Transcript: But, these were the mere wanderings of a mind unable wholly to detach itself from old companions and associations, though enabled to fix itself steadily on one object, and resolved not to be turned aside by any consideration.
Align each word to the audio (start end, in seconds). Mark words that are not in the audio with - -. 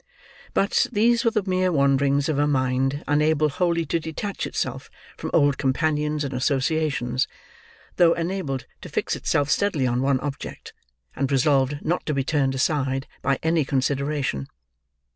But, 0.55 0.87
these 0.91 1.23
were 1.23 1.29
the 1.29 1.43
mere 1.47 1.71
wanderings 1.71 2.27
of 2.27 2.39
a 2.39 2.47
mind 2.47 3.03
unable 3.07 3.49
wholly 3.49 3.85
to 3.85 3.99
detach 3.99 4.47
itself 4.47 4.89
from 5.15 5.29
old 5.31 5.59
companions 5.59 6.23
and 6.23 6.33
associations, 6.33 7.27
though 7.97 8.13
enabled 8.13 8.65
to 8.81 8.89
fix 8.89 9.15
itself 9.15 9.51
steadily 9.51 9.85
on 9.85 10.01
one 10.01 10.19
object, 10.21 10.73
and 11.15 11.31
resolved 11.31 11.77
not 11.85 12.03
to 12.07 12.15
be 12.15 12.23
turned 12.23 12.55
aside 12.55 13.05
by 13.21 13.37
any 13.43 13.63
consideration. 13.63 14.47